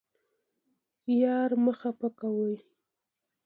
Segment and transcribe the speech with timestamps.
[1.21, 2.55] یار مه خفه کوئ